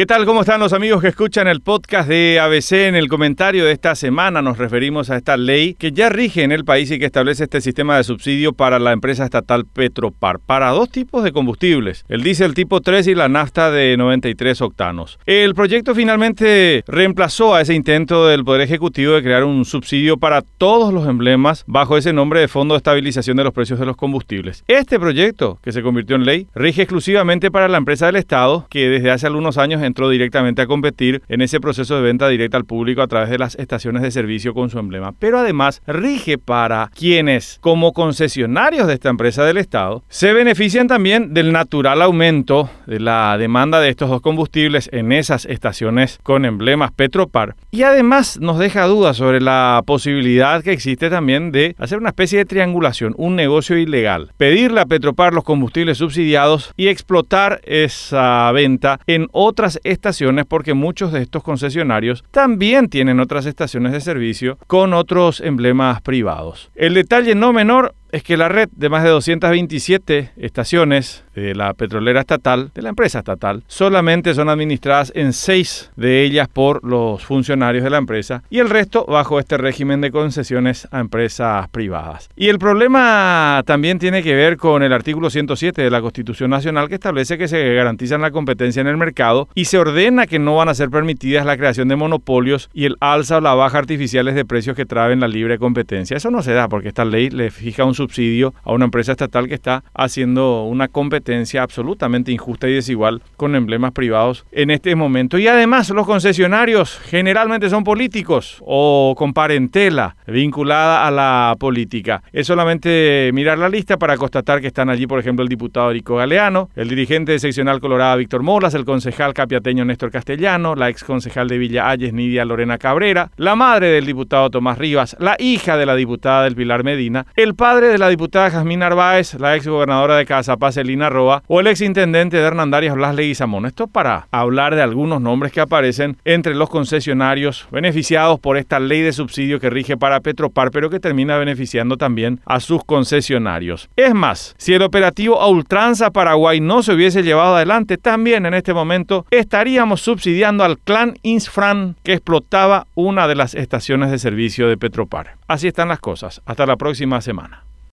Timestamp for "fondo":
22.48-22.72